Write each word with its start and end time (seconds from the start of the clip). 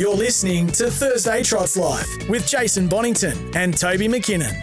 You're 0.00 0.16
listening 0.16 0.68
to 0.68 0.90
Thursday 0.90 1.42
Trots 1.42 1.76
Live 1.76 2.06
with 2.30 2.46
Jason 2.46 2.88
Bonnington 2.88 3.54
and 3.54 3.76
Toby 3.76 4.08
McKinnon. 4.08 4.54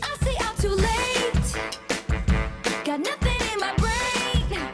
I 0.00 0.16
stay 0.20 0.36
out 0.38 0.56
too 0.56 0.68
late. 0.68 1.34
Got 2.84 3.00
nothing 3.00 3.52
in 3.52 3.58
my 3.58 3.74
brain. 3.74 4.70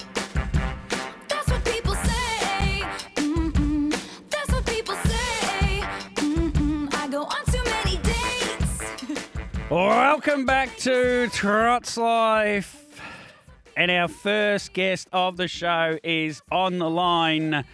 That's 1.27 1.51
what 1.51 1.65
people 1.65 1.95
say. 1.95 2.85
Mm-mm. 3.17 3.99
That's 4.29 4.53
what 4.53 4.67
people 4.67 4.97
say. 4.97 5.81
Mm-mm. 6.17 6.95
I 6.95 7.09
go 7.09 7.23
on 7.23 7.45
too 7.47 7.65
many 7.65 7.97
dates. 8.03 9.29
Welcome 9.71 10.45
back 10.45 10.77
to 10.81 11.29
Trots 11.29 11.97
Live. 11.97 12.82
And 13.77 13.91
our 13.91 14.09
first 14.09 14.73
guest 14.73 15.09
of 15.13 15.37
the 15.37 15.49
show 15.49 15.99
is 16.03 16.43
on 16.51 16.79
the 16.79 16.91
line. 16.91 17.65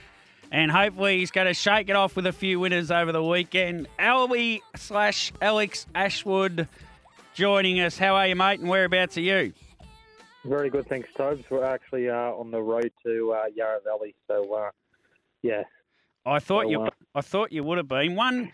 And 0.51 0.71
hopefully 0.71 1.19
he's 1.19 1.31
going 1.31 1.47
to 1.47 1.55
shake 1.55 1.89
it 1.89 1.97
off 1.97 2.17
with 2.17 2.27
a 2.27 2.33
few 2.33 2.61
winners 2.61 2.91
over 2.91 3.13
the 3.13 3.23
weekend. 3.23 3.89
Albie 3.99 4.61
slash 4.77 5.33
Alex 5.43 5.87
Ashwood 5.95 6.69
joining 7.35 7.81
us. 7.81 7.99
How 7.99 8.15
are 8.17 8.27
you, 8.27 8.37
mate? 8.37 8.61
And 8.61 8.69
whereabouts 8.69 9.19
are 9.19 9.23
you? 9.23 9.53
Very 10.45 10.71
good, 10.71 10.89
thanks, 10.89 11.09
Tobes. 11.17 11.45
We're 11.51 11.65
actually 11.65 12.09
uh, 12.09 12.15
on 12.15 12.51
the 12.51 12.63
road 12.63 12.91
to 13.05 13.33
uh, 13.33 13.45
Yarra 13.55 13.81
Valley, 13.85 14.15
so 14.27 14.55
uh, 14.55 14.71
yeah. 15.43 15.65
I 16.25 16.39
thought 16.39 16.65
So, 16.65 16.71
you 16.71 16.83
uh, 16.83 16.91
I 17.15 17.21
thought 17.21 17.53
you 17.53 17.65
would 17.65 17.77
have 17.77 17.89
been. 17.89 18.15
One 18.15 18.53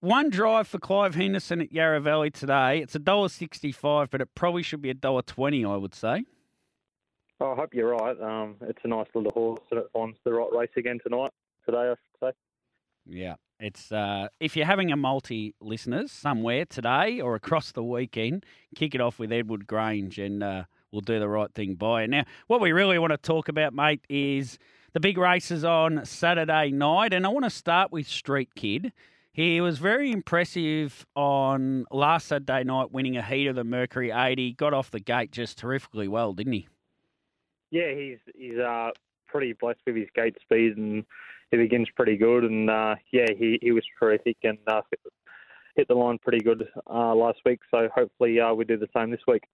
one 0.00 0.30
drive 0.30 0.66
for 0.66 0.78
Clive 0.78 1.14
Henderson 1.14 1.60
at 1.62 1.72
Yarra 1.72 2.00
Valley 2.00 2.30
today. 2.30 2.80
It's 2.80 2.96
a 2.96 2.98
dollar 2.98 3.28
sixty 3.28 3.72
five, 3.72 4.10
but 4.10 4.20
it 4.20 4.28
probably 4.34 4.62
should 4.62 4.82
be 4.82 4.90
a 4.90 4.94
dollar 4.94 5.22
twenty, 5.22 5.64
I 5.64 5.76
would 5.76 5.94
say. 5.94 6.24
I 7.42 7.54
hope 7.54 7.74
you're 7.74 7.90
right. 7.90 8.20
Um, 8.20 8.56
it's 8.62 8.78
a 8.84 8.88
nice 8.88 9.08
little 9.14 9.32
horse, 9.32 9.60
and 9.70 9.80
it 9.80 9.86
finds 9.92 10.16
the 10.24 10.32
right 10.32 10.50
race 10.52 10.70
again 10.76 10.98
tonight. 11.02 11.30
Today, 11.66 11.78
I 11.78 11.90
should 11.90 12.20
say. 12.20 12.32
Yeah. 13.06 13.34
It's 13.58 13.92
uh, 13.92 14.26
if 14.40 14.56
you're 14.56 14.66
having 14.66 14.90
a 14.90 14.96
multi 14.96 15.54
listeners 15.60 16.10
somewhere 16.10 16.64
today 16.64 17.20
or 17.20 17.36
across 17.36 17.70
the 17.70 17.82
weekend, 17.82 18.44
kick 18.74 18.94
it 18.94 19.00
off 19.00 19.20
with 19.20 19.30
Edward 19.30 19.68
Grange 19.68 20.18
and 20.18 20.42
uh, 20.42 20.64
we'll 20.90 21.00
do 21.00 21.20
the 21.20 21.28
right 21.28 21.52
thing 21.54 21.74
by 21.74 22.02
it. 22.02 22.10
Now, 22.10 22.24
what 22.48 22.60
we 22.60 22.72
really 22.72 22.98
want 22.98 23.12
to 23.12 23.18
talk 23.18 23.48
about, 23.48 23.72
mate, 23.72 24.04
is 24.08 24.58
the 24.94 25.00
big 25.00 25.16
races 25.16 25.64
on 25.64 26.04
Saturday 26.04 26.72
night. 26.72 27.12
And 27.12 27.24
I 27.24 27.28
want 27.28 27.44
to 27.44 27.50
start 27.50 27.92
with 27.92 28.08
Street 28.08 28.50
Kid. 28.56 28.92
He 29.32 29.60
was 29.60 29.78
very 29.78 30.10
impressive 30.10 31.06
on 31.14 31.86
last 31.92 32.26
Saturday 32.26 32.64
night, 32.64 32.90
winning 32.90 33.16
a 33.16 33.22
heat 33.22 33.46
of 33.46 33.54
the 33.54 33.64
Mercury 33.64 34.10
80. 34.10 34.54
Got 34.54 34.74
off 34.74 34.90
the 34.90 34.98
gate 34.98 35.30
just 35.30 35.56
terrifically 35.56 36.08
well, 36.08 36.32
didn't 36.32 36.52
he? 36.52 36.68
Yeah, 37.72 37.94
he's 37.94 38.18
he's 38.36 38.58
uh, 38.58 38.90
pretty 39.26 39.54
blessed 39.54 39.80
with 39.86 39.96
his 39.96 40.08
gate 40.14 40.36
speed, 40.42 40.76
and 40.76 41.04
he 41.50 41.56
begins 41.56 41.88
pretty 41.96 42.16
good. 42.16 42.44
And 42.44 42.70
uh, 42.70 42.96
yeah, 43.12 43.28
he, 43.36 43.58
he 43.60 43.72
was 43.72 43.82
terrific 43.98 44.36
and 44.44 44.58
uh, 44.68 44.82
hit, 45.74 45.88
the 45.88 45.94
line 45.94 46.18
pretty 46.18 46.44
good 46.44 46.68
uh, 46.88 47.14
last 47.14 47.38
week. 47.46 47.60
So 47.70 47.88
hopefully 47.94 48.38
uh, 48.38 48.52
we 48.52 48.66
do 48.66 48.76
the 48.76 48.88
same 48.94 49.10
this 49.10 49.22
week. 49.26 49.44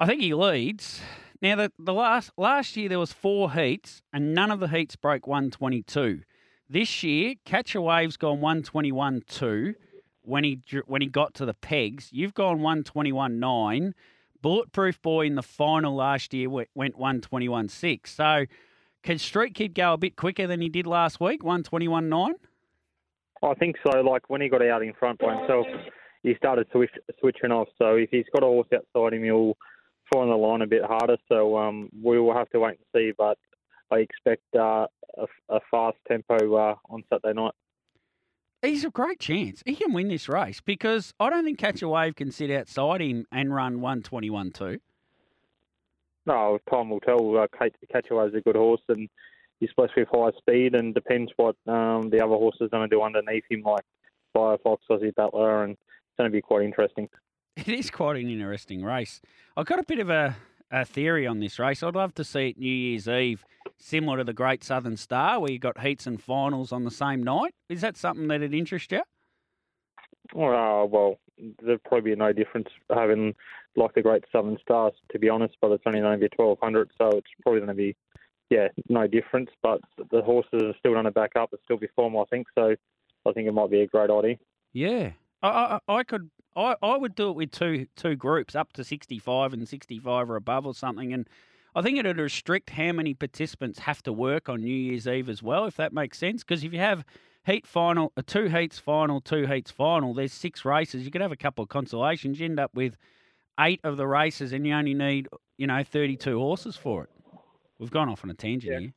I 0.00 0.06
think 0.06 0.22
he 0.22 0.32
leads. 0.32 1.02
Now 1.42 1.56
the, 1.56 1.72
the 1.78 1.92
last 1.92 2.30
last 2.38 2.74
year 2.76 2.88
there 2.88 2.98
was 2.98 3.12
four 3.12 3.52
heats 3.52 4.00
and 4.12 4.34
none 4.34 4.50
of 4.50 4.58
the 4.58 4.68
heats 4.68 4.96
broke 4.96 5.26
122. 5.26 6.22
This 6.70 7.02
year, 7.02 7.34
Catch 7.44 7.74
a 7.74 7.82
Wave's 7.82 8.16
gone 8.16 8.40
121 8.40 9.24
2 9.28 9.74
when 10.22 10.42
he 10.42 10.60
when 10.86 11.02
he 11.02 11.08
got 11.08 11.34
to 11.34 11.44
the 11.44 11.52
pegs. 11.52 12.08
You've 12.12 12.32
gone 12.32 12.62
121 12.62 13.38
9. 13.38 13.94
Bulletproof 14.42 15.00
Boy 15.00 15.26
in 15.26 15.36
the 15.36 15.42
final 15.42 15.94
last 15.94 16.34
year 16.34 16.50
went, 16.50 16.68
went 16.74 16.98
121 16.98 17.68
6. 17.68 18.12
So 18.12 18.44
can 19.02 19.18
Street 19.18 19.54
Kid 19.54 19.74
go 19.74 19.94
a 19.94 19.96
bit 19.96 20.16
quicker 20.16 20.46
than 20.46 20.60
he 20.60 20.68
did 20.68 20.86
last 20.86 21.20
week? 21.20 21.42
121 21.42 22.08
9? 22.08 22.34
I 23.44 23.54
think 23.54 23.76
so. 23.84 24.00
Like 24.00 24.28
when 24.28 24.40
he 24.40 24.48
got 24.48 24.62
out 24.62 24.82
in 24.82 24.92
front 24.94 25.18
by 25.18 25.36
himself, 25.36 25.66
he 26.22 26.34
started 26.36 26.66
switch, 26.72 26.90
switching 27.20 27.50
off. 27.50 27.68
So 27.78 27.96
if 27.96 28.10
he's 28.10 28.26
got 28.32 28.44
a 28.44 28.46
horse 28.46 28.68
outside 28.74 29.14
him, 29.14 29.24
he'll 29.24 29.56
find 30.12 30.30
the 30.30 30.36
line 30.36 30.62
a 30.62 30.66
bit 30.66 30.84
harder. 30.84 31.16
So 31.28 31.56
um, 31.56 31.88
we 32.02 32.20
will 32.20 32.34
have 32.34 32.48
to 32.50 32.60
wait 32.60 32.78
and 32.78 32.86
see. 32.94 33.12
But 33.16 33.38
I 33.90 33.98
expect 33.98 34.42
uh, 34.54 34.86
a, 35.18 35.26
a 35.48 35.60
fast 35.70 35.96
tempo 36.06 36.54
uh, 36.54 36.74
on 36.88 37.02
Saturday 37.10 37.34
night. 37.34 37.54
He's 38.62 38.84
a 38.84 38.90
great 38.90 39.18
chance. 39.18 39.60
He 39.66 39.74
can 39.74 39.92
win 39.92 40.06
this 40.06 40.28
race 40.28 40.60
because 40.60 41.12
I 41.18 41.30
don't 41.30 41.44
think 41.44 41.58
Catch 41.58 41.82
a 41.82 41.88
Wave 41.88 42.14
can 42.14 42.30
sit 42.30 42.48
outside 42.50 43.00
him 43.00 43.26
and 43.32 43.52
run 43.52 43.80
121 43.80 44.52
2. 44.52 44.80
No, 46.26 46.58
time 46.70 46.90
will 46.90 47.00
tell. 47.00 47.36
Uh, 47.36 47.48
Kate 47.58 47.74
Catch 47.90 48.06
a 48.12 48.14
Wave 48.14 48.28
is 48.28 48.34
a 48.36 48.40
good 48.40 48.54
horse, 48.54 48.80
and 48.88 49.08
he's 49.58 49.70
supposed 49.70 49.94
to 49.94 50.02
with 50.02 50.08
high 50.12 50.30
speed. 50.38 50.76
And 50.76 50.94
depends 50.94 51.32
what 51.36 51.56
um, 51.66 52.10
the 52.10 52.20
other 52.22 52.36
horses 52.36 52.62
are 52.62 52.68
going 52.68 52.88
to 52.88 52.96
do 52.96 53.02
underneath 53.02 53.42
him, 53.50 53.62
like 53.62 53.84
Firefox, 54.34 54.78
Aussie 54.88 55.12
Butler, 55.12 55.64
and 55.64 55.72
it's 55.72 56.16
going 56.16 56.30
to 56.30 56.32
be 56.32 56.40
quite 56.40 56.62
interesting. 56.62 57.08
It 57.56 57.68
is 57.68 57.90
quite 57.90 58.16
an 58.16 58.30
interesting 58.30 58.82
race. 58.84 59.20
I've 59.56 59.66
got 59.66 59.78
a 59.78 59.84
bit 59.84 59.98
of 59.98 60.08
a, 60.08 60.36
a 60.72 60.84
theory 60.84 61.26
on 61.26 61.38
this 61.38 61.58
race. 61.58 61.82
I'd 61.82 61.94
love 61.94 62.14
to 62.14 62.24
see 62.24 62.48
it 62.48 62.58
New 62.58 62.72
Year's 62.72 63.06
Eve, 63.06 63.44
similar 63.76 64.18
to 64.18 64.24
the 64.24 64.32
Great 64.32 64.64
Southern 64.64 64.96
Star, 64.96 65.38
where 65.38 65.52
you 65.52 65.58
got 65.58 65.80
heats 65.80 66.06
and 66.06 66.20
finals 66.20 66.72
on 66.72 66.84
the 66.84 66.90
same 66.90 67.22
night. 67.22 67.54
Is 67.68 67.82
that 67.82 67.96
something 67.96 68.26
that'd 68.28 68.54
interest 68.54 68.90
you? 68.90 69.02
Uh, 70.34 70.86
well, 70.86 71.18
there'd 71.62 71.82
probably 71.84 72.12
be 72.12 72.16
no 72.16 72.32
difference 72.32 72.68
having 72.92 73.34
like 73.76 73.94
the 73.94 74.02
Great 74.02 74.24
Southern 74.32 74.58
Stars, 74.62 74.94
to 75.10 75.18
be 75.18 75.28
honest, 75.28 75.54
but 75.60 75.70
it's 75.72 75.84
only 75.86 76.00
going 76.00 76.18
to 76.18 76.28
be 76.28 76.34
1200, 76.34 76.90
so 76.96 77.18
it's 77.18 77.28
probably 77.42 77.60
going 77.60 77.68
to 77.68 77.74
be, 77.74 77.96
yeah, 78.50 78.68
no 78.88 79.06
difference. 79.06 79.50
But 79.62 79.80
the 80.10 80.22
horses 80.22 80.62
are 80.62 80.74
still 80.78 80.92
going 80.92 81.04
to 81.04 81.10
back 81.10 81.32
up. 81.36 81.50
It'll 81.52 81.62
still 81.64 81.76
be 81.76 81.88
form, 81.94 82.16
I 82.16 82.24
think, 82.30 82.46
so 82.54 82.74
I 83.26 83.32
think 83.32 83.46
it 83.46 83.52
might 83.52 83.70
be 83.70 83.82
a 83.82 83.86
great 83.86 84.10
idea. 84.10 84.36
Yeah, 84.72 85.10
I, 85.42 85.78
I, 85.88 85.94
I 85.96 86.02
could. 86.04 86.30
I, 86.54 86.76
I 86.82 86.96
would 86.98 87.14
do 87.14 87.30
it 87.30 87.36
with 87.36 87.50
two 87.50 87.86
two 87.96 88.14
groups 88.16 88.54
up 88.54 88.72
to 88.74 88.84
sixty 88.84 89.18
five 89.18 89.52
and 89.52 89.66
sixty 89.66 89.98
five 89.98 90.30
or 90.30 90.36
above 90.36 90.66
or 90.66 90.74
something, 90.74 91.12
and 91.12 91.28
I 91.74 91.80
think 91.82 91.98
it'd 91.98 92.18
restrict 92.18 92.70
how 92.70 92.92
many 92.92 93.14
participants 93.14 93.78
have 93.80 94.02
to 94.02 94.12
work 94.12 94.48
on 94.48 94.62
New 94.62 94.74
Year's 94.74 95.06
Eve 95.08 95.28
as 95.30 95.42
well, 95.42 95.64
if 95.64 95.76
that 95.76 95.92
makes 95.94 96.18
sense. 96.18 96.44
Because 96.44 96.62
if 96.62 96.72
you 96.72 96.78
have 96.78 97.04
heat 97.46 97.66
final, 97.66 98.12
a 98.16 98.22
two 98.22 98.48
heats 98.48 98.78
final, 98.78 99.20
two 99.22 99.46
heats 99.46 99.70
final, 99.70 100.12
there's 100.12 100.32
six 100.34 100.64
races. 100.64 101.04
You 101.04 101.10
could 101.10 101.22
have 101.22 101.32
a 101.32 101.36
couple 101.36 101.62
of 101.62 101.70
consolations. 101.70 102.38
You 102.38 102.44
end 102.46 102.60
up 102.60 102.72
with 102.74 102.96
eight 103.58 103.80
of 103.82 103.96
the 103.96 104.06
races, 104.06 104.52
and 104.52 104.66
you 104.66 104.74
only 104.74 104.94
need 104.94 105.28
you 105.56 105.66
know 105.66 105.82
thirty 105.82 106.16
two 106.16 106.38
horses 106.38 106.76
for 106.76 107.04
it. 107.04 107.10
We've 107.78 107.90
gone 107.90 108.08
off 108.10 108.22
on 108.24 108.30
a 108.30 108.34
tangent 108.34 108.72
Yeah. 108.72 108.78
here. 108.80 108.92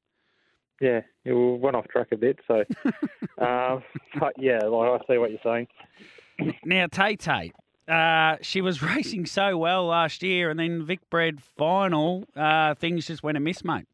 Yeah, 0.82 1.02
it 1.24 1.34
went 1.34 1.78
off 1.78 1.88
track 1.88 2.08
a 2.12 2.18
bit, 2.18 2.40
so. 2.48 2.64
Uh, 3.38 3.82
but 4.18 4.32
yeah, 4.38 4.60
like 4.60 5.02
I 5.02 5.14
see 5.14 5.18
what 5.18 5.30
you're 5.30 5.40
saying. 5.44 5.68
Now, 6.64 6.88
Tay 6.88 7.16
Tay, 7.16 7.52
uh, 7.88 8.38
she 8.42 8.62
was 8.62 8.82
racing 8.96 9.26
so 9.26 9.58
well 9.58 9.86
last 9.88 10.24
year, 10.24 10.50
and 10.50 10.60
then 10.60 10.86
Vic 10.86 11.00
Bred 11.10 11.42
final, 11.42 12.26
uh, 12.36 12.76
things 12.76 13.08
just 13.08 13.24
went 13.24 13.38
amiss, 13.38 13.64
mate. 13.64 13.86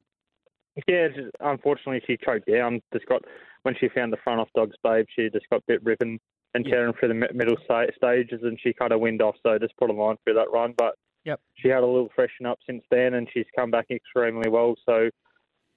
Yeah, 0.88 1.10
just, 1.10 1.32
unfortunately 1.40 2.02
she 2.08 2.18
choked 2.24 2.48
down. 2.52 2.82
Just 2.94 3.06
got 3.08 3.24
when 3.64 3.76
she 3.80 3.90
found 3.90 4.12
the 4.12 4.18
front 4.24 4.40
off 4.40 4.48
Dog's 4.56 4.76
Babe, 4.84 5.06
she 5.16 5.30
just 5.30 5.48
got 5.52 5.64
bit 5.68 5.84
ripping 5.84 6.20
and 6.54 6.66
Yeah. 6.66 6.72
tearing 6.76 6.94
through 6.94 7.10
the 7.10 7.28
middle 7.34 7.58
sta- 7.64 7.92
stages, 7.96 8.42
and 8.44 8.60
she 8.62 8.74
kind 8.74 8.92
of 8.92 9.00
wind 9.00 9.22
off. 9.22 9.36
So 9.46 9.58
just 9.60 9.76
put 9.78 9.90
a 9.90 9.94
line 9.94 10.16
through 10.24 10.36
that 10.36 10.52
run, 10.52 10.74
but 10.78 10.96
Yep. 11.26 11.40
she 11.58 11.68
had 11.68 11.84
a 11.84 11.86
little 11.86 12.10
freshen 12.16 12.46
up 12.46 12.58
since 12.66 12.84
then, 12.90 13.14
and 13.14 13.28
she's 13.32 13.46
come 13.56 13.70
back 13.70 13.86
extremely 13.92 14.50
well. 14.50 14.76
So 14.86 15.10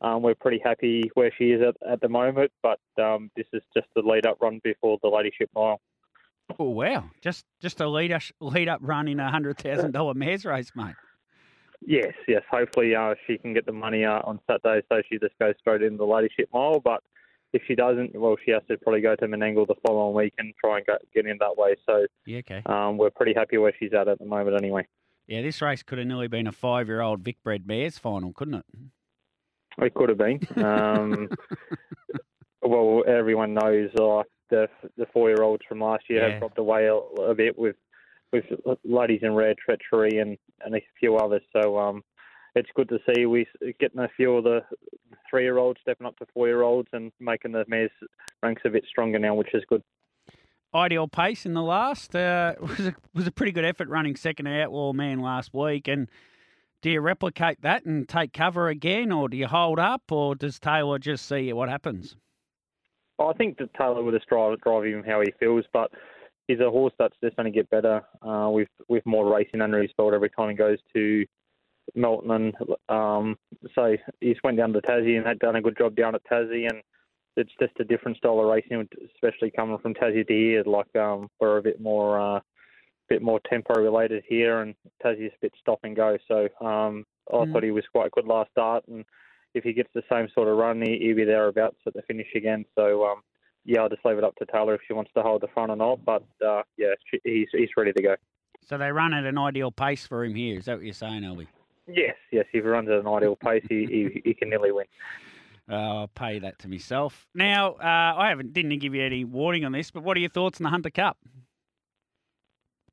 um, 0.00 0.22
we're 0.22 0.34
pretty 0.34 0.60
happy 0.64 1.02
where 1.14 1.30
she 1.36 1.50
is 1.52 1.60
at, 1.62 1.76
at 1.88 2.00
the 2.00 2.08
moment. 2.08 2.50
But 2.62 2.80
um, 3.00 3.30
this 3.36 3.46
is 3.52 3.62
just 3.76 3.86
the 3.94 4.02
lead 4.02 4.26
up 4.26 4.38
run 4.40 4.60
before 4.64 4.98
the 5.02 5.08
Ladyship 5.08 5.50
Mile. 5.54 5.80
Oh 6.58 6.68
wow! 6.70 7.10
Just 7.20 7.46
just 7.60 7.80
a 7.80 7.88
lead 7.88 8.12
us 8.12 8.30
lead 8.40 8.68
up 8.68 8.80
run 8.82 9.08
in 9.08 9.18
a 9.20 9.30
hundred 9.30 9.58
thousand 9.58 9.92
dollar 9.92 10.14
mares 10.14 10.44
race, 10.44 10.72
mate. 10.76 10.94
Yes, 11.86 12.12
yes. 12.28 12.42
Hopefully 12.50 12.94
uh, 12.94 13.14
she 13.26 13.36
can 13.38 13.52
get 13.54 13.66
the 13.66 13.72
money 13.72 14.04
uh, 14.04 14.20
on 14.24 14.40
Saturday, 14.50 14.86
so 14.90 15.02
she 15.10 15.18
just 15.18 15.38
goes 15.38 15.54
straight 15.58 15.82
into 15.82 15.98
the 15.98 16.04
Ladyship 16.06 16.48
Mile. 16.52 16.80
But 16.80 17.02
if 17.52 17.62
she 17.66 17.74
doesn't, 17.74 18.14
well, 18.18 18.36
she 18.44 18.52
has 18.52 18.62
to 18.68 18.76
probably 18.78 19.00
go 19.02 19.14
to 19.16 19.26
Menangle 19.26 19.66
the 19.66 19.74
following 19.86 20.14
week 20.14 20.34
and 20.38 20.54
try 20.62 20.78
and 20.78 20.86
go, 20.86 20.96
get 21.14 21.26
in 21.26 21.36
that 21.40 21.56
way. 21.56 21.76
So 21.86 22.06
Yeah, 22.26 22.38
okay. 22.38 22.62
um, 22.66 22.96
we're 22.96 23.10
pretty 23.10 23.34
happy 23.34 23.58
where 23.58 23.72
she's 23.78 23.92
at 23.92 24.08
at 24.08 24.18
the 24.18 24.24
moment, 24.24 24.56
anyway. 24.56 24.86
Yeah, 25.26 25.42
this 25.42 25.60
race 25.62 25.82
could 25.82 25.98
have 25.98 26.06
nearly 26.06 26.28
been 26.28 26.46
a 26.46 26.52
five 26.52 26.88
year 26.88 27.00
old 27.00 27.20
Vic 27.20 27.36
Bred 27.44 27.66
mares 27.66 27.98
final, 27.98 28.32
couldn't 28.32 28.54
it? 28.54 28.64
It 29.78 29.94
could 29.94 30.08
have 30.08 30.18
been. 30.18 30.40
Um, 30.64 31.28
well, 32.62 33.04
everyone 33.06 33.54
knows 33.54 33.90
like 33.94 34.26
the 34.54 34.68
the 34.96 35.06
four 35.12 35.28
year 35.28 35.42
olds 35.42 35.62
from 35.68 35.80
last 35.80 36.04
year 36.08 36.20
Yeah. 36.22 36.30
have 36.32 36.40
dropped 36.40 36.58
away 36.58 36.86
a, 36.86 36.94
a 37.22 37.34
bit 37.34 37.58
with 37.58 37.76
with 38.32 38.44
ladies 38.84 39.20
in 39.22 39.34
red, 39.34 39.56
treachery, 39.58 40.18
and 40.18 40.36
and 40.64 40.74
a 40.74 40.80
few 40.98 41.16
others. 41.16 41.42
So 41.52 41.78
um, 41.78 42.02
it's 42.54 42.70
good 42.74 42.88
to 42.88 42.98
see 43.06 43.26
we 43.26 43.46
getting 43.80 44.00
a 44.00 44.08
few 44.16 44.36
of 44.36 44.44
the 44.44 44.60
three 45.28 45.42
year 45.42 45.58
olds 45.58 45.80
stepping 45.82 46.06
up 46.06 46.16
to 46.18 46.26
four 46.32 46.46
year 46.46 46.62
olds 46.62 46.88
and 46.92 47.12
making 47.20 47.52
the 47.52 47.64
mares 47.68 47.90
ranks 48.42 48.62
a 48.64 48.70
bit 48.70 48.84
stronger 48.88 49.18
now, 49.18 49.34
which 49.34 49.54
is 49.54 49.64
good. 49.68 49.82
Ideal 50.74 51.06
pace 51.06 51.46
in 51.46 51.54
the 51.54 51.62
last 51.62 52.16
uh, 52.16 52.54
was 52.60 52.80
a, 52.80 52.94
was 53.14 53.26
a 53.26 53.32
pretty 53.32 53.52
good 53.52 53.64
effort 53.64 53.88
running 53.88 54.16
second 54.16 54.46
Outlaw 54.48 54.92
Man 54.92 55.20
last 55.20 55.54
week. 55.54 55.86
And 55.86 56.08
do 56.82 56.90
you 56.90 57.00
replicate 57.00 57.62
that 57.62 57.84
and 57.84 58.08
take 58.08 58.32
cover 58.32 58.68
again, 58.68 59.10
or 59.12 59.28
do 59.28 59.36
you 59.36 59.46
hold 59.46 59.78
up, 59.78 60.10
or 60.10 60.34
does 60.34 60.58
Taylor 60.58 60.98
just 60.98 61.26
see 61.26 61.52
what 61.52 61.68
happens? 61.68 62.16
I 63.18 63.32
think 63.34 63.58
that 63.58 63.72
Taylor 63.74 64.02
would 64.02 64.14
have 64.14 64.26
drive, 64.26 64.60
drive 64.60 64.84
him 64.84 65.04
how 65.06 65.20
he 65.20 65.32
feels, 65.38 65.64
but 65.72 65.90
he's 66.48 66.60
a 66.60 66.70
horse 66.70 66.92
that's 66.98 67.16
just 67.22 67.36
going 67.36 67.50
to 67.50 67.56
get 67.56 67.70
better 67.70 68.02
uh, 68.22 68.48
with 68.50 68.68
with 68.88 69.04
more 69.06 69.32
racing 69.32 69.60
under 69.60 69.80
his 69.80 69.92
belt 69.96 70.14
every 70.14 70.30
time 70.30 70.50
he 70.50 70.56
goes 70.56 70.78
to 70.94 71.24
Melton. 71.94 72.30
And 72.30 72.54
um, 72.88 73.36
so 73.74 73.96
he's 74.20 74.36
went 74.42 74.56
down 74.56 74.72
to 74.72 74.80
Tassie 74.82 75.16
and 75.16 75.26
had 75.26 75.38
done 75.38 75.56
a 75.56 75.62
good 75.62 75.78
job 75.78 75.94
down 75.94 76.14
at 76.14 76.24
Tassie, 76.30 76.68
and 76.68 76.82
it's 77.36 77.52
just 77.60 77.72
a 77.80 77.84
different 77.84 78.16
style 78.16 78.40
of 78.40 78.46
racing, 78.46 78.88
especially 79.14 79.50
coming 79.50 79.78
from 79.78 79.94
Tassie 79.94 80.26
to 80.26 80.32
here. 80.32 80.62
Like 80.64 80.94
um, 80.96 81.28
we're 81.40 81.58
a 81.58 81.62
bit 81.62 81.80
more 81.80 82.20
uh, 82.36 82.40
bit 83.08 83.22
more 83.22 83.40
tempo 83.48 83.80
related 83.80 84.24
here, 84.28 84.60
and 84.62 84.74
Tassie's 85.04 85.32
a 85.34 85.40
bit 85.40 85.52
stop 85.60 85.80
and 85.84 85.94
go. 85.96 86.16
So 86.28 86.48
um, 86.64 87.04
I 87.32 87.44
Mm. 87.44 87.52
thought 87.52 87.62
he 87.62 87.70
was 87.70 87.84
quite 87.92 88.10
good 88.12 88.26
last 88.26 88.50
start, 88.50 88.84
and 88.88 89.04
if 89.54 89.64
he 89.64 89.72
gets 89.72 89.90
the 89.94 90.02
same 90.12 90.28
sort 90.34 90.48
of 90.48 90.56
run, 90.56 90.82
he, 90.82 90.98
he'll 91.00 91.16
be 91.16 91.24
thereabouts 91.24 91.76
at 91.86 91.94
the 91.94 92.02
finish 92.02 92.28
again. 92.34 92.64
So 92.74 93.04
um, 93.06 93.22
yeah, 93.64 93.80
I'll 93.80 93.88
just 93.88 94.04
leave 94.04 94.18
it 94.18 94.24
up 94.24 94.34
to 94.36 94.46
Taylor 94.46 94.74
if 94.74 94.80
she 94.86 94.92
wants 94.92 95.10
to 95.16 95.22
hold 95.22 95.42
the 95.42 95.48
front 95.48 95.70
or 95.70 95.76
not. 95.76 96.04
But 96.04 96.24
uh, 96.46 96.62
yeah, 96.76 96.94
she, 97.10 97.20
he's 97.24 97.48
he's 97.52 97.70
ready 97.76 97.92
to 97.92 98.02
go. 98.02 98.16
So 98.66 98.78
they 98.78 98.90
run 98.90 99.12
at 99.14 99.24
an 99.24 99.38
ideal 99.38 99.70
pace 99.70 100.06
for 100.06 100.24
him 100.24 100.34
here. 100.34 100.58
Is 100.58 100.64
that 100.66 100.76
what 100.76 100.84
you're 100.84 100.94
saying, 100.94 101.22
Elby? 101.22 101.46
Yes, 101.86 102.14
yes. 102.32 102.46
If 102.52 102.64
he 102.64 102.68
runs 102.68 102.88
at 102.88 102.96
an 102.98 103.06
ideal 103.06 103.36
pace, 103.36 103.62
he, 103.68 103.84
he, 103.84 104.22
he 104.24 104.34
can 104.34 104.48
nearly 104.50 104.72
win. 104.72 104.86
Uh, 105.66 106.00
I'll 106.00 106.08
pay 106.08 106.38
that 106.40 106.58
to 106.58 106.68
myself. 106.68 107.26
Now, 107.34 107.72
uh, 107.76 108.14
I 108.18 108.28
haven't 108.28 108.52
didn't 108.52 108.78
give 108.80 108.94
you 108.94 109.02
any 109.02 109.24
warning 109.24 109.64
on 109.64 109.72
this, 109.72 109.90
but 109.90 110.02
what 110.02 110.14
are 110.14 110.20
your 110.20 110.28
thoughts 110.28 110.60
on 110.60 110.64
the 110.64 110.68
Hunter 110.68 110.90
Cup? 110.90 111.16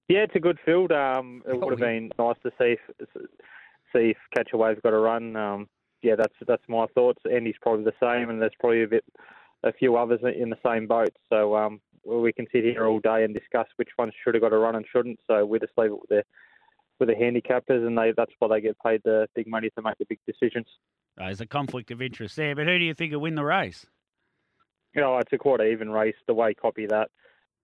Yeah, 0.08 0.20
it's 0.20 0.36
a 0.38 0.40
good 0.40 0.58
field. 0.66 0.94
Um, 0.94 1.44
it 1.46 1.52
Oh, 1.52 1.58
would 1.58 1.72
have 1.72 1.80
yeah. 1.82 1.88
been 2.00 2.12
nice 2.18 2.38
to 2.44 2.50
see 2.52 2.78
if, 2.78 2.80
see 3.94 4.12
if 4.12 4.18
Catch 4.34 4.52
a 4.54 4.58
Wave's 4.58 4.80
got 4.82 4.94
a 4.94 4.98
run. 4.98 5.36
Um, 5.36 5.68
yeah, 6.02 6.16
that's 6.16 6.34
that's 6.48 6.64
my 6.68 6.86
thoughts. 6.96 7.22
Andy's 7.32 7.56
probably 7.62 7.86
the 7.86 7.94
same, 8.02 8.30
and 8.30 8.42
there's 8.42 8.52
probably 8.60 8.84
a 8.84 8.88
bit 8.88 9.06
a 9.64 9.72
few 9.74 9.96
others 9.96 10.20
in 10.24 10.50
the 10.50 10.58
same 10.66 10.88
boat. 10.88 11.16
So 11.30 11.56
um, 11.56 11.82
we 12.06 12.34
can 12.34 12.48
sit 12.52 12.64
here 12.64 12.88
all 12.88 13.00
day 13.00 13.24
and 13.24 13.34
discuss 13.34 13.68
which 13.76 13.90
ones 13.98 14.14
should 14.24 14.34
have 14.34 14.42
got 14.42 14.54
a 14.54 14.58
run 14.58 14.76
and 14.76 14.86
shouldn't. 14.92 15.20
So 15.28 15.46
we 15.46 15.60
just 15.60 15.74
leave 15.78 15.92
it 15.92 16.00
with 16.00 16.10
the 16.10 16.24
with 17.00 17.10
the 17.10 17.16
handicappers, 17.16 17.86
and 17.86 17.98
they 17.98 18.14
that's 18.16 18.34
why 18.40 18.48
they 18.50 18.62
get 18.62 18.78
paid 18.84 19.02
the 19.04 19.28
big 19.36 19.48
money 19.48 19.70
to 19.76 19.82
make 19.82 19.98
the 19.98 20.06
big 20.06 20.20
decisions. 20.26 20.68
Uh, 21.20 21.26
there's 21.26 21.42
a 21.42 21.48
conflict 21.48 21.92
of 21.92 22.02
interest 22.02 22.36
there, 22.36 22.56
but 22.56 22.66
who 22.66 22.78
do 22.78 22.86
you 22.86 22.94
think 22.94 23.12
will 23.12 23.20
win 23.22 23.36
the 23.36 23.44
race? 23.44 23.86
You 24.96 25.02
know, 25.02 25.18
it's 25.18 25.34
a 25.34 25.38
quarter 25.38 25.66
even 25.66 25.90
race. 25.90 26.16
The 26.28 26.34
way 26.34 26.54
copy 26.54 26.88
that 26.88 27.10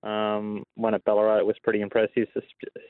um, 0.08 0.64
won 0.76 0.94
at 0.94 1.04
Ballarat 1.04 1.40
it 1.40 1.46
was 1.46 1.56
pretty 1.64 1.82
impressive. 1.82 2.28
The 2.36 2.42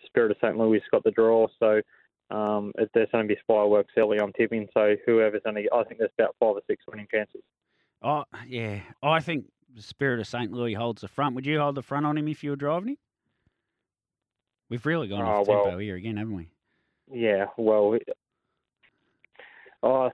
Spirit 0.05 0.31
of 0.31 0.37
St. 0.41 0.57
Louis 0.57 0.81
got 0.91 1.03
the 1.03 1.11
draw, 1.11 1.47
so 1.59 1.81
um, 2.29 2.73
there's 2.93 3.09
going 3.11 3.27
to 3.27 3.33
be 3.33 3.39
fireworks 3.47 3.93
early. 3.97 4.19
I'm 4.19 4.33
tipping. 4.33 4.67
So 4.73 4.95
whoever's 5.05 5.41
going 5.43 5.55
to, 5.55 5.69
I 5.73 5.83
think 5.83 5.99
there's 5.99 6.11
about 6.19 6.35
five 6.39 6.55
or 6.55 6.61
six 6.67 6.83
winning 6.89 7.07
chances. 7.11 7.41
Oh, 8.01 8.23
yeah. 8.47 8.79
I 9.01 9.19
think 9.19 9.45
the 9.75 9.81
Spirit 9.81 10.19
of 10.19 10.27
St. 10.27 10.51
Louis 10.51 10.73
holds 10.73 11.01
the 11.01 11.07
front. 11.07 11.35
Would 11.35 11.45
you 11.45 11.59
hold 11.59 11.75
the 11.75 11.81
front 11.81 12.05
on 12.05 12.17
him 12.17 12.27
if 12.27 12.43
you 12.43 12.49
were 12.51 12.55
driving 12.55 12.89
him? 12.89 12.97
We've 14.69 14.85
really 14.85 15.07
gone 15.07 15.21
off 15.21 15.47
Oh, 15.47 15.51
well. 15.53 15.63
tempo 15.65 15.79
here 15.79 15.95
again, 15.95 16.17
haven't 16.17 16.35
we? 16.35 16.49
Yeah, 17.09 17.45
well, 17.57 17.97
oh, 19.83 20.09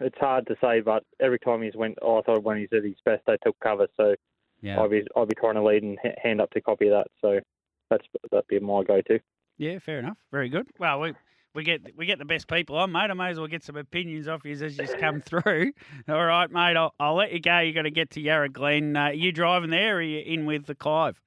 it's 0.00 0.16
hard 0.18 0.46
to 0.46 0.56
say, 0.62 0.80
but 0.80 1.04
every 1.20 1.38
time 1.38 1.60
he's 1.62 1.74
went, 1.76 1.98
oh, 2.00 2.18
I 2.18 2.22
thought 2.22 2.42
when 2.42 2.56
he's 2.56 2.72
at 2.72 2.82
his 2.84 2.94
best, 3.04 3.22
they 3.26 3.36
took 3.44 3.58
cover. 3.60 3.86
So 3.98 4.14
Yeah. 4.62 4.80
I'll 4.80 4.88
be 4.88 5.02
I'll 5.14 5.26
be 5.26 5.34
trying 5.34 5.54
to 5.56 5.62
lead 5.62 5.82
and 5.82 5.98
hand 6.22 6.40
up 6.40 6.50
to 6.52 6.60
copy 6.62 6.88
that. 6.88 7.08
So 7.20 7.40
that's 7.90 8.06
that'd 8.30 8.46
be 8.48 8.58
my 8.58 8.82
go-to. 8.84 9.20
Yeah, 9.58 9.78
fair 9.80 9.98
enough. 9.98 10.16
Very 10.32 10.48
good. 10.48 10.66
Well, 10.78 11.00
we 11.00 11.12
we 11.54 11.64
get 11.64 11.96
we 11.96 12.06
get 12.06 12.18
the 12.18 12.24
best 12.24 12.46
people 12.48 12.76
on, 12.76 12.92
mate. 12.92 13.10
I 13.10 13.14
may 13.14 13.30
as 13.30 13.38
well 13.38 13.48
get 13.48 13.64
some 13.64 13.76
opinions 13.76 14.28
off 14.28 14.44
you 14.44 14.52
as 14.52 14.78
you 14.78 14.86
come 14.98 15.20
through. 15.26 15.72
All 16.08 16.24
right, 16.24 16.50
mate. 16.50 16.76
I'll, 16.76 16.94
I'll 17.00 17.16
let 17.16 17.32
you 17.32 17.40
go. 17.40 17.58
You 17.58 17.72
got 17.72 17.82
to 17.82 17.90
get 17.90 18.10
to 18.10 18.20
Yarra 18.20 18.48
Glen. 18.48 18.96
Uh, 18.96 19.08
you 19.08 19.32
driving 19.32 19.70
there, 19.70 19.96
or 19.96 19.98
are 19.98 20.02
you 20.02 20.20
in 20.20 20.46
with 20.46 20.66
the 20.66 20.74
Clive? 20.74 21.20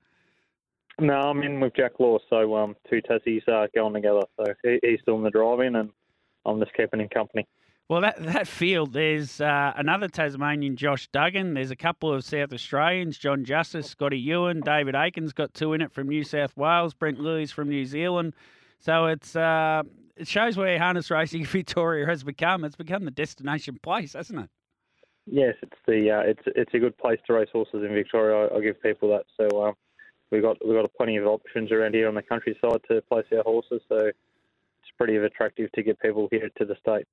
No, 0.99 1.13
I'm 1.13 1.41
in 1.41 1.59
with 1.59 1.75
Jack 1.75 1.93
Law, 1.99 2.19
so 2.29 2.55
um, 2.55 2.75
two 2.89 3.01
Tassies 3.01 3.47
uh, 3.47 3.67
going 3.73 3.93
together. 3.93 4.21
So 4.37 4.53
he, 4.63 4.79
he's 4.83 4.99
doing 5.05 5.23
the 5.23 5.31
driving, 5.31 5.75
and 5.75 5.89
I'm 6.45 6.59
just 6.59 6.73
keeping 6.75 7.01
him 7.01 7.09
company. 7.09 7.47
Well, 7.89 8.01
that 8.01 8.23
that 8.23 8.47
field, 8.47 8.93
there's 8.93 9.41
uh, 9.41 9.73
another 9.75 10.07
Tasmanian, 10.07 10.77
Josh 10.77 11.07
Duggan. 11.07 11.55
There's 11.55 11.71
a 11.71 11.75
couple 11.75 12.13
of 12.13 12.23
South 12.23 12.53
Australians, 12.53 13.17
John 13.17 13.43
Justice, 13.43 13.89
Scotty 13.89 14.19
Ewan, 14.19 14.61
David 14.61 14.95
Aiken's 14.95 15.33
got 15.33 15.53
two 15.53 15.73
in 15.73 15.81
it 15.81 15.91
from 15.91 16.07
New 16.07 16.23
South 16.23 16.55
Wales, 16.55 16.93
Brent 16.93 17.19
Lewis 17.19 17.51
from 17.51 17.67
New 17.67 17.85
Zealand. 17.85 18.33
So 18.79 19.07
it's 19.07 19.35
uh, 19.35 19.83
it 20.15 20.27
shows 20.27 20.57
where 20.57 20.77
harness 20.79 21.09
racing 21.09 21.41
in 21.41 21.47
Victoria 21.47 22.05
has 22.05 22.23
become. 22.23 22.63
It's 22.63 22.75
become 22.75 23.05
the 23.05 23.11
destination 23.11 23.79
place, 23.81 24.13
hasn't 24.13 24.39
it? 24.39 24.49
Yes, 25.25 25.55
it's 25.61 25.77
the 25.87 26.11
uh, 26.11 26.19
it's 26.19 26.43
it's 26.47 26.73
a 26.73 26.79
good 26.79 26.97
place 26.97 27.19
to 27.27 27.33
race 27.33 27.47
horses 27.51 27.83
in 27.83 27.93
Victoria. 27.93 28.47
I, 28.47 28.57
I 28.57 28.61
give 28.61 28.81
people 28.81 29.09
that. 29.09 29.23
So 29.37 29.63
um, 29.63 29.73
we 30.31 30.41
got 30.41 30.57
we 30.65 30.73
got 30.73 30.89
plenty 30.95 31.15
of 31.15 31.25
options 31.25 31.71
around 31.71 31.95
here 31.95 32.09
on 32.09 32.15
the 32.15 32.21
countryside 32.21 32.81
to 32.89 33.01
place 33.03 33.25
our 33.31 33.43
horses. 33.43 33.81
So 33.87 33.97
it's 33.97 34.91
pretty 34.97 35.15
attractive 35.15 35.71
to 35.71 35.83
get 35.83 35.99
people 36.01 36.27
here 36.29 36.49
to 36.57 36.65
the 36.65 36.75
state. 36.75 37.07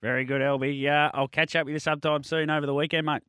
Very 0.00 0.24
good, 0.24 0.40
LB. 0.40 0.86
Uh, 0.86 1.10
I'll 1.12 1.26
catch 1.26 1.56
up 1.56 1.64
with 1.66 1.72
you 1.72 1.80
sometime 1.80 2.22
soon 2.22 2.50
over 2.50 2.66
the 2.66 2.74
weekend, 2.74 3.06
mate. 3.06 3.22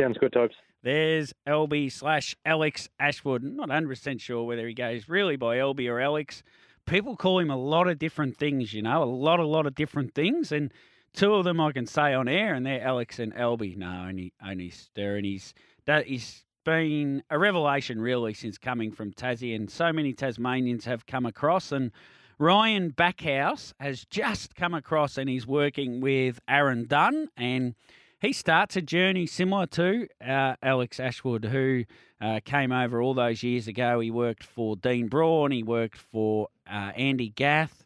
Sounds 0.00 0.16
good, 0.16 0.32
Tobes. 0.32 0.54
There's 0.82 1.34
LB 1.46 1.92
slash 1.92 2.34
Alex 2.46 2.88
Ashwood. 2.98 3.42
Not 3.42 3.68
100% 3.68 4.20
sure 4.20 4.44
whether 4.44 4.66
he 4.66 4.74
goes 4.74 5.08
really 5.08 5.36
by 5.36 5.56
LB 5.56 5.88
or 5.90 6.00
Alex. 6.00 6.42
People 6.86 7.16
call 7.16 7.38
him 7.38 7.50
a 7.50 7.56
lot 7.56 7.88
of 7.88 7.98
different 7.98 8.36
things, 8.36 8.72
you 8.72 8.82
know, 8.82 9.02
a 9.02 9.04
lot, 9.04 9.40
a 9.40 9.46
lot 9.46 9.66
of 9.66 9.74
different 9.74 10.14
things. 10.14 10.52
And 10.52 10.72
two 11.14 11.34
of 11.34 11.44
them 11.44 11.60
I 11.60 11.72
can 11.72 11.86
say 11.86 12.12
on 12.12 12.28
air, 12.28 12.54
and 12.54 12.66
they're 12.66 12.82
Alex 12.82 13.18
and 13.18 13.34
LB. 13.34 13.76
No, 13.76 14.06
only, 14.08 14.32
only 14.44 14.70
Stir. 14.70 15.16
And 15.16 15.26
he's, 15.26 15.54
that, 15.86 16.06
he's 16.06 16.44
been 16.64 17.22
a 17.30 17.38
revelation, 17.38 18.00
really, 18.00 18.34
since 18.34 18.58
coming 18.58 18.92
from 18.92 19.12
Tassie. 19.12 19.54
And 19.54 19.70
so 19.70 19.92
many 19.92 20.12
Tasmanians 20.12 20.84
have 20.84 21.06
come 21.06 21.26
across. 21.26 21.72
And 21.72 21.92
Ryan 22.38 22.90
Backhouse 22.90 23.72
has 23.78 24.04
just 24.04 24.54
come 24.54 24.74
across 24.74 25.16
and 25.16 25.28
he's 25.28 25.46
working 25.46 26.00
with 26.00 26.40
Aaron 26.48 26.86
Dunn. 26.86 27.28
And 27.36 27.74
he 28.22 28.32
starts 28.32 28.76
a 28.76 28.82
journey 28.82 29.26
similar 29.26 29.66
to 29.66 30.06
uh, 30.24 30.54
Alex 30.62 31.00
Ashwood, 31.00 31.46
who 31.46 31.84
uh, 32.20 32.38
came 32.44 32.70
over 32.70 33.02
all 33.02 33.14
those 33.14 33.42
years 33.42 33.66
ago. 33.66 33.98
He 33.98 34.12
worked 34.12 34.44
for 34.44 34.76
Dean 34.76 35.08
Braun, 35.08 35.50
he 35.50 35.64
worked 35.64 35.98
for 35.98 36.48
uh, 36.70 36.92
Andy 36.94 37.30
Gath. 37.30 37.84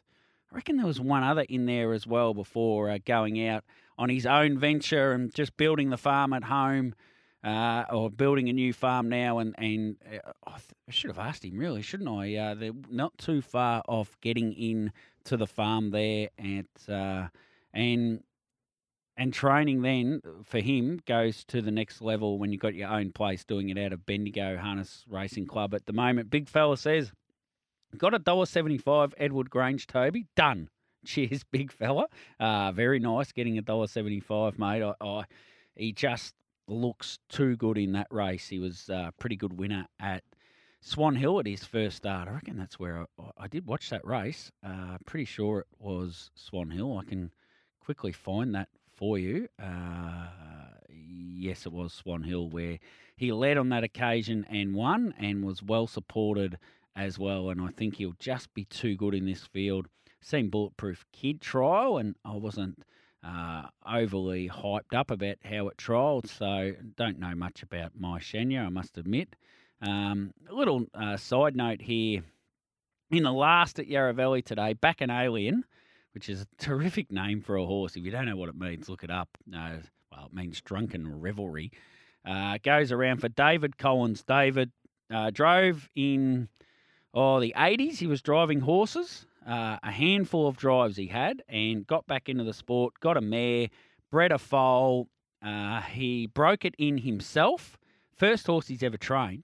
I 0.51 0.55
reckon 0.55 0.77
there 0.77 0.85
was 0.85 1.01
one 1.01 1.23
other 1.23 1.43
in 1.49 1.65
there 1.65 1.91
as 1.91 2.05
well 2.05 2.35
before 2.35 2.91
uh, 2.91 2.99
going 3.03 3.45
out 3.47 3.63
on 3.97 4.09
his 4.09 4.27
own 4.27 4.59
venture 4.59 5.11
and 5.11 5.33
just 5.33 5.57
building 5.57 5.89
the 5.89 5.97
farm 5.97 6.31
at 6.33 6.45
home. 6.45 6.93
Uh, 7.43 7.85
or 7.93 8.09
building 8.09 8.49
a 8.49 8.51
new 8.51 8.73
farm 8.73 9.07
now, 9.07 9.37
and 9.37 9.53
and 9.59 9.95
uh, 10.11 10.31
I, 10.47 10.57
should 10.89 11.11
have 11.11 11.19
asked 11.19 11.45
him 11.45 11.57
really, 11.57 11.83
shouldn't 11.83 12.09
I? 12.09 12.35
Uh, 12.35 12.55
they're 12.55 12.71
not 12.89 13.17
too 13.19 13.41
far 13.41 13.83
off 13.87 14.17
getting 14.21 14.51
in 14.53 14.91
to 15.25 15.37
the 15.37 15.45
farm 15.45 15.91
there, 15.91 16.29
at 16.39 16.91
uh, 16.93 17.27
and 17.73 18.23
and 19.17 19.33
training 19.33 19.81
then 19.81 20.21
for 20.43 20.59
him 20.59 20.99
goes 21.05 21.43
to 21.45 21.61
the 21.61 21.71
next 21.71 22.01
level 22.01 22.37
when 22.37 22.51
you've 22.51 22.61
got 22.61 22.75
your 22.75 22.89
own 22.89 23.11
place 23.11 23.43
doing 23.43 23.69
it 23.69 23.77
out 23.77 23.91
of 23.91 24.05
Bendigo 24.05 24.57
Harness 24.57 25.03
Racing 25.09 25.47
Club 25.47 25.73
at 25.73 25.87
the 25.87 25.93
moment. 25.93 26.29
Big 26.29 26.47
fella 26.47 26.77
says, 26.77 27.11
got 27.97 28.13
a 28.13 28.19
dollar 28.19 28.45
seventy 28.45 28.77
five 28.77 29.13
Edward 29.17 29.49
Grange 29.49 29.87
Toby 29.87 30.27
done. 30.35 30.69
Cheers, 31.05 31.43
big 31.43 31.71
fella. 31.71 32.07
Uh, 32.39 32.71
very 32.71 32.99
nice 32.99 33.31
getting 33.31 33.57
a 33.57 33.61
dollar 33.61 33.87
seventy 33.87 34.19
five, 34.19 34.59
mate. 34.59 34.83
I, 34.83 34.93
I 35.01 35.23
he 35.75 35.91
just 35.91 36.35
looks 36.67 37.19
too 37.29 37.55
good 37.55 37.77
in 37.77 37.93
that 37.93 38.07
race. 38.11 38.47
He 38.47 38.59
was 38.59 38.89
a 38.89 39.13
pretty 39.19 39.35
good 39.35 39.53
winner 39.53 39.87
at 39.99 40.23
Swan 40.81 41.15
Hill 41.15 41.39
at 41.39 41.47
his 41.47 41.63
first 41.63 41.97
start. 41.97 42.27
I 42.27 42.33
reckon 42.33 42.57
that's 42.57 42.77
where 42.79 43.07
I, 43.19 43.23
I 43.37 43.47
did 43.47 43.65
watch 43.65 43.89
that 43.89 44.05
race. 44.05 44.51
Uh, 44.63 44.97
pretty 45.05 45.25
sure 45.25 45.59
it 45.59 45.67
was 45.79 46.29
Swan 46.35 46.69
Hill. 46.69 46.97
I 46.97 47.05
can 47.05 47.31
quickly 47.79 48.11
find 48.11 48.53
that 48.53 48.69
for 48.97 49.17
you. 49.17 49.47
Uh, 49.61 50.27
yes, 50.89 51.65
it 51.65 51.71
was 51.71 51.93
Swan 51.93 52.23
Hill 52.23 52.49
where 52.49 52.79
he 53.15 53.31
led 53.31 53.57
on 53.57 53.69
that 53.69 53.83
occasion 53.83 54.45
and 54.49 54.75
won 54.75 55.13
and 55.17 55.45
was 55.45 55.63
well 55.63 55.87
supported 55.87 56.57
as 56.95 57.17
well. 57.17 57.49
And 57.49 57.61
I 57.61 57.69
think 57.69 57.95
he'll 57.95 58.15
just 58.19 58.53
be 58.53 58.65
too 58.65 58.95
good 58.95 59.13
in 59.13 59.25
this 59.25 59.45
field. 59.45 59.87
Seen 60.21 60.49
Bulletproof 60.49 61.05
Kid 61.13 61.41
trial, 61.41 61.97
and 61.97 62.15
I 62.25 62.35
wasn't 62.35 62.83
uh, 63.23 63.63
overly 63.87 64.49
hyped 64.49 64.93
up 64.93 65.11
about 65.11 65.37
how 65.43 65.67
it 65.67 65.77
trialled, 65.77 66.27
so 66.27 66.73
don't 66.95 67.19
know 67.19 67.35
much 67.35 67.63
about 67.63 67.91
my 67.97 68.19
Shania, 68.19 68.65
I 68.65 68.69
must 68.69 68.97
admit. 68.97 69.35
Um, 69.81 70.33
a 70.49 70.53
little 70.53 70.85
uh, 70.93 71.17
side 71.17 71.55
note 71.55 71.81
here. 71.81 72.23
In 73.09 73.23
the 73.23 73.31
last 73.31 73.79
at 73.79 73.87
Yarra 73.87 74.13
Valley 74.13 74.41
today, 74.41 74.73
Bacchanalian, 74.73 75.63
which 76.13 76.29
is 76.29 76.41
a 76.41 76.47
terrific 76.57 77.11
name 77.11 77.41
for 77.41 77.55
a 77.55 77.65
horse. 77.65 77.95
If 77.95 78.03
you 78.03 78.11
don't 78.11 78.25
know 78.25 78.35
what 78.35 78.49
it 78.49 78.55
means, 78.55 78.89
look 78.89 79.03
it 79.03 79.11
up. 79.11 79.29
No, 79.45 79.79
well, 80.11 80.25
it 80.25 80.33
means 80.33 80.61
drunken 80.61 81.21
revelry. 81.21 81.71
Uh, 82.25 82.57
goes 82.61 82.91
around 82.91 83.21
for 83.21 83.29
David 83.29 83.77
Collins. 83.77 84.23
David 84.23 84.71
uh, 85.13 85.29
drove 85.31 85.89
in 85.95 86.49
oh 87.13 87.39
the 87.39 87.53
80s. 87.55 87.97
He 87.97 88.07
was 88.07 88.21
driving 88.21 88.61
horses. 88.61 89.25
Uh, 89.47 89.77
a 89.81 89.91
handful 89.91 90.45
of 90.45 90.57
drives 90.57 90.97
he 90.97 91.07
had, 91.07 91.41
and 91.47 91.87
got 91.87 92.05
back 92.05 92.27
into 92.27 92.43
the 92.43 92.53
sport. 92.53 92.93
Got 92.99 93.15
a 93.15 93.21
mare, 93.21 93.69
bred 94.11 94.33
a 94.33 94.37
foal. 94.37 95.07
Uh, 95.41 95.81
he 95.81 96.27
broke 96.27 96.65
it 96.65 96.75
in 96.77 96.97
himself. 96.97 97.77
First 98.13 98.47
horse 98.47 98.67
he's 98.67 98.83
ever 98.83 98.97
trained. 98.97 99.43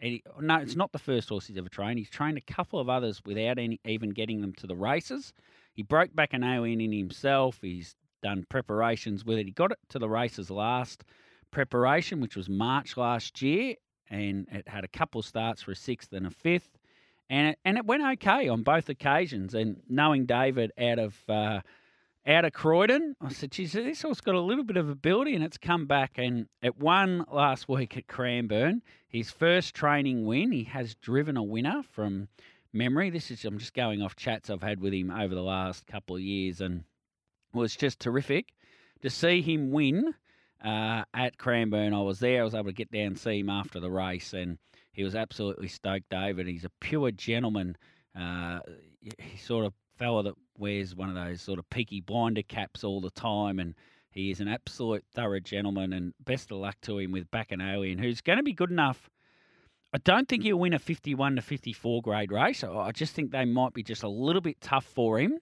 And 0.00 0.12
he, 0.12 0.22
no, 0.40 0.56
it's 0.56 0.76
not 0.76 0.92
the 0.92 0.98
first 0.98 1.28
horse 1.28 1.46
he's 1.46 1.58
ever 1.58 1.68
trained. 1.68 1.98
He's 1.98 2.10
trained 2.10 2.38
a 2.38 2.52
couple 2.52 2.80
of 2.80 2.88
others 2.88 3.20
without 3.24 3.58
any, 3.58 3.80
even 3.84 4.10
getting 4.10 4.40
them 4.40 4.54
to 4.54 4.66
the 4.66 4.76
races. 4.76 5.32
He 5.74 5.82
broke 5.82 6.14
Bacchanalian 6.14 6.80
in 6.80 6.92
himself. 6.92 7.58
He's 7.60 7.94
done 8.22 8.46
preparations 8.48 9.24
with 9.24 9.38
it. 9.38 9.46
He 9.46 9.52
got 9.52 9.72
it 9.72 9.78
to 9.90 9.98
the 9.98 10.08
races 10.08 10.50
last 10.50 11.04
preparation, 11.50 12.20
which 12.20 12.36
was 12.36 12.48
March 12.48 12.96
last 12.96 13.42
year, 13.42 13.74
and 14.08 14.46
it 14.50 14.68
had 14.68 14.84
a 14.84 14.88
couple 14.88 15.22
starts 15.22 15.62
for 15.62 15.72
a 15.72 15.76
sixth 15.76 16.12
and 16.12 16.26
a 16.26 16.30
fifth, 16.30 16.78
and 17.28 17.48
it, 17.48 17.58
and 17.64 17.76
it 17.76 17.86
went 17.86 18.02
okay 18.02 18.48
on 18.48 18.62
both 18.62 18.88
occasions. 18.88 19.54
And 19.54 19.80
knowing 19.88 20.26
David 20.26 20.72
out 20.78 20.98
of 20.98 21.16
uh, 21.28 21.60
out 22.26 22.44
of 22.44 22.52
Croydon, 22.52 23.16
I 23.20 23.30
said, 23.30 23.50
geez, 23.50 23.72
this 23.72 24.02
horse 24.02 24.20
got 24.20 24.34
a 24.34 24.40
little 24.40 24.64
bit 24.64 24.76
of 24.76 24.90
ability 24.90 25.34
and 25.34 25.42
it's 25.42 25.56
come 25.56 25.86
back 25.86 26.12
and 26.16 26.46
it 26.62 26.78
won 26.78 27.24
last 27.30 27.68
week 27.68 27.96
at 27.96 28.08
Cranbourne. 28.08 28.82
His 29.08 29.30
first 29.30 29.74
training 29.74 30.26
win. 30.26 30.52
He 30.52 30.64
has 30.64 30.94
driven 30.96 31.36
a 31.36 31.42
winner 31.42 31.82
from 31.82 32.28
memory. 32.72 33.10
This 33.10 33.30
is, 33.30 33.44
I'm 33.44 33.58
just 33.58 33.74
going 33.74 34.02
off 34.02 34.16
chats 34.16 34.50
I've 34.50 34.62
had 34.62 34.80
with 34.80 34.92
him 34.92 35.10
over 35.10 35.34
the 35.34 35.42
last 35.42 35.86
couple 35.86 36.16
of 36.16 36.22
years 36.22 36.60
and 36.60 36.84
it 37.54 37.58
was 37.58 37.74
just 37.74 38.00
terrific 38.00 38.52
to 39.02 39.08
see 39.08 39.40
him 39.40 39.70
win 39.70 40.14
uh, 40.62 41.04
at 41.14 41.38
Cranbourne. 41.38 41.94
I 41.94 42.02
was 42.02 42.20
there. 42.20 42.42
I 42.42 42.44
was 42.44 42.54
able 42.54 42.66
to 42.66 42.72
get 42.72 42.92
down 42.92 43.06
and 43.06 43.18
see 43.18 43.40
him 43.40 43.48
after 43.48 43.80
the 43.80 43.90
race 43.90 44.34
and 44.34 44.58
he 44.92 45.04
was 45.04 45.14
absolutely 45.14 45.68
stoked, 45.68 46.10
David. 46.10 46.46
He's 46.46 46.64
a 46.64 46.70
pure 46.80 47.10
gentleman. 47.12 47.76
Uh, 48.14 48.60
he's 49.18 49.42
sort 49.42 49.64
of 49.64 49.72
fella 50.00 50.22
that 50.22 50.34
wears 50.58 50.96
one 50.96 51.10
of 51.10 51.14
those 51.14 51.42
sort 51.42 51.58
of 51.58 51.68
peaky 51.68 52.00
blinder 52.00 52.42
caps 52.42 52.82
all 52.82 53.00
the 53.00 53.10
time, 53.10 53.60
and 53.60 53.74
he 54.10 54.30
is 54.30 54.40
an 54.40 54.48
absolute 54.48 55.04
thorough 55.14 55.40
gentleman. 55.40 55.92
And 55.92 56.14
best 56.24 56.50
of 56.50 56.58
luck 56.58 56.76
to 56.82 56.98
him 56.98 57.12
with 57.12 57.30
Bacchanalian, 57.30 57.98
who's 57.98 58.22
going 58.22 58.38
to 58.38 58.42
be 58.42 58.54
good 58.54 58.70
enough. 58.70 59.10
I 59.92 59.98
don't 59.98 60.28
think 60.28 60.42
he'll 60.44 60.58
win 60.58 60.72
a 60.72 60.78
51 60.78 61.36
to 61.36 61.42
54 61.42 62.02
grade 62.02 62.32
race. 62.32 62.64
I 62.64 62.92
just 62.92 63.14
think 63.14 63.30
they 63.30 63.44
might 63.44 63.74
be 63.74 63.82
just 63.82 64.02
a 64.02 64.08
little 64.08 64.40
bit 64.40 64.60
tough 64.60 64.84
for 64.84 65.18
him. 65.18 65.38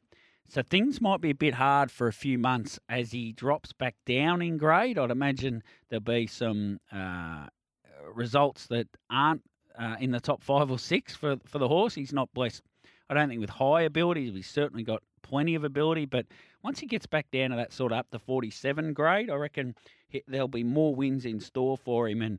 So 0.49 0.63
things 0.63 1.01
might 1.01 1.21
be 1.21 1.31
a 1.31 1.35
bit 1.35 1.55
hard 1.55 1.91
for 1.91 2.09
a 2.09 2.13
few 2.13 2.39
months 2.39 2.81
as 2.89 3.13
he 3.13 3.33
drops 3.33 3.73
back 3.75 3.95
down 4.07 4.41
in 4.41 4.57
grade. 4.57 4.99
I'd 4.99 5.11
imagine 5.11 5.63
there'll 5.89 6.01
be 6.01 6.27
some 6.27 6.81
uh, 6.91 7.47
results 8.15 8.67
that 8.69 8.89
aren't 9.11 9.43
uh, 9.79 9.97
in 10.01 10.11
the 10.11 10.21
top 10.21 10.43
five 10.43 10.71
or 10.71 10.79
six 10.79 11.15
for, 11.15 11.37
for 11.45 11.59
the 11.59 11.69
horse. 11.69 11.95
He's 11.95 12.15
not 12.15 12.33
blessed 12.33 12.63
I 13.09 13.15
don't 13.15 13.29
think 13.29 13.41
with 13.41 13.51
high 13.51 13.83
ability, 13.83 14.31
he's 14.31 14.49
certainly 14.49 14.83
got 14.83 15.03
plenty 15.23 15.55
of 15.55 15.65
ability. 15.65 16.07
But 16.07 16.27
once 16.63 16.81
he 16.81 16.87
gets 16.87 17.07
back 17.07 17.31
down 17.31 17.51
to 17.51 17.57
that 17.57 17.73
sort 17.73 17.93
of 17.93 17.99
up 17.99 18.11
to 18.11 18.19
47 18.19 18.93
grade, 18.93 19.31
I 19.31 19.35
reckon 19.35 19.75
he, 20.09 20.23
there'll 20.27 20.49
be 20.49 20.65
more 20.65 20.95
wins 20.95 21.25
in 21.25 21.41
store 21.41 21.77
for 21.77 22.09
him. 22.09 22.23
And 22.23 22.39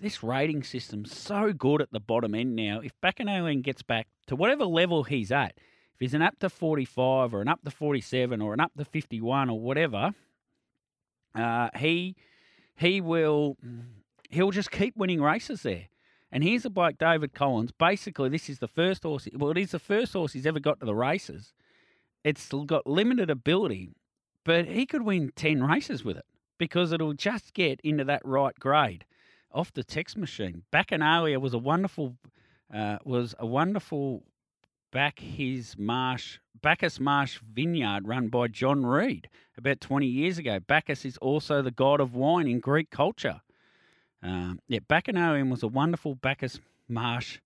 this 0.00 0.22
rating 0.22 0.62
system's 0.62 1.16
so 1.16 1.52
good 1.52 1.80
at 1.80 1.92
the 1.92 2.00
bottom 2.00 2.34
end 2.34 2.54
now. 2.54 2.80
If 2.80 2.92
Bacchanalian 3.00 3.62
gets 3.62 3.82
back 3.82 4.08
to 4.26 4.36
whatever 4.36 4.64
level 4.64 5.04
he's 5.04 5.32
at, 5.32 5.54
if 5.56 6.00
he's 6.00 6.14
an 6.14 6.22
up 6.22 6.38
to 6.40 6.48
45 6.48 7.34
or 7.34 7.40
an 7.40 7.48
up 7.48 7.62
to 7.64 7.70
47 7.70 8.40
or 8.40 8.54
an 8.54 8.60
up 8.60 8.72
to 8.76 8.84
51 8.84 9.50
or 9.50 9.60
whatever, 9.60 10.14
uh, 11.34 11.70
he 11.76 12.14
he 12.76 13.00
will 13.00 13.56
he'll 14.30 14.52
just 14.52 14.70
keep 14.70 14.96
winning 14.96 15.20
races 15.20 15.62
there. 15.62 15.88
And 16.30 16.44
here's 16.44 16.64
a 16.64 16.70
bloke, 16.70 16.98
David 16.98 17.32
Collins. 17.32 17.72
Basically, 17.72 18.28
this 18.28 18.48
is 18.50 18.58
the 18.58 18.68
first 18.68 19.02
horse. 19.02 19.28
Well, 19.34 19.50
it 19.50 19.58
is 19.58 19.70
the 19.70 19.78
first 19.78 20.12
horse 20.12 20.32
he's 20.32 20.46
ever 20.46 20.60
got 20.60 20.80
to 20.80 20.86
the 20.86 20.94
races. 20.94 21.52
It's 22.24 22.50
got 22.66 22.86
limited 22.86 23.30
ability, 23.30 23.90
but 24.44 24.66
he 24.66 24.84
could 24.84 25.02
win 25.02 25.32
ten 25.34 25.62
races 25.62 26.04
with 26.04 26.16
it 26.16 26.26
because 26.58 26.92
it'll 26.92 27.14
just 27.14 27.54
get 27.54 27.80
into 27.82 28.04
that 28.04 28.22
right 28.24 28.54
grade 28.58 29.04
off 29.52 29.72
the 29.72 29.84
text 29.84 30.16
machine. 30.16 30.64
Bacchanalia 30.72 31.40
was 31.40 31.54
a 31.54 31.58
wonderful, 31.58 32.16
uh, 32.74 32.98
was 33.04 33.34
a 33.38 33.46
wonderful 33.46 34.24
back 34.90 35.20
his 35.20 35.76
marsh 35.78 36.38
Bacchus 36.60 36.98
Marsh 36.98 37.38
Vineyard 37.52 38.08
run 38.08 38.28
by 38.28 38.48
John 38.48 38.84
Reed 38.84 39.28
about 39.56 39.80
20 39.80 40.06
years 40.06 40.38
ago. 40.38 40.58
Bacchus 40.58 41.04
is 41.04 41.16
also 41.18 41.62
the 41.62 41.70
god 41.70 42.00
of 42.00 42.14
wine 42.14 42.48
in 42.48 42.58
Greek 42.58 42.90
culture. 42.90 43.40
Um, 44.22 44.60
yeah, 44.68 44.80
Bacchanalian 44.86 45.50
was 45.50 45.62
a 45.62 45.68
wonderful 45.68 46.14
Bacchus 46.14 46.58
Marsh 46.88 47.38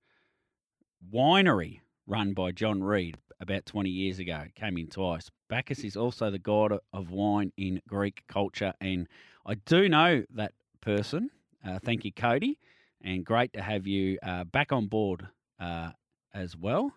winery 1.13 1.81
run 2.07 2.33
by 2.33 2.53
John 2.53 2.83
Reed 2.83 3.19
about 3.41 3.67
20 3.67 3.91
years 3.91 4.19
ago. 4.19 4.45
Came 4.55 4.79
in 4.79 4.89
twice. 4.89 5.31
Bacchus 5.49 5.81
is 5.81 5.97
also 5.97 6.31
the 6.31 6.39
god 6.39 6.79
of 6.93 7.11
wine 7.11 7.53
in 7.57 7.83
Greek 7.89 8.23
culture, 8.29 8.73
and 8.81 9.09
I 9.45 9.55
do 9.55 9.89
know 9.89 10.25
that 10.35 10.53
person. 10.81 11.31
Uh, 11.67 11.79
thank 11.79 12.05
you, 12.05 12.13
Cody, 12.13 12.59
and 13.03 13.25
great 13.25 13.53
to 13.53 13.63
have 13.63 13.87
you 13.87 14.19
uh, 14.23 14.45
back 14.45 14.73
on 14.73 14.87
board 14.87 15.27
uh, 15.61 15.91
as 16.33 16.57
well. 16.57 16.93